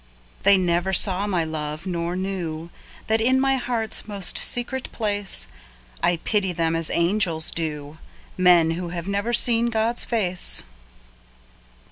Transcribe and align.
They 0.41 0.57
never 0.57 0.93
saw 0.93 1.27
my 1.27 1.43
love, 1.43 1.85
nor 1.85 2.15
knew 2.15 2.71
That 3.05 3.21
in 3.21 3.39
my 3.39 3.57
heart's 3.57 4.07
most 4.07 4.35
secret 4.35 4.91
place 4.91 5.47
I 6.01 6.17
pity 6.17 6.53
them 6.53 6.75
as 6.75 6.89
angels 6.89 7.51
do 7.51 7.99
Men 8.35 8.71
who 8.71 8.89
have 8.89 9.07
never 9.07 9.31
seen 9.31 9.67
God's 9.67 10.03
face. 10.03 10.63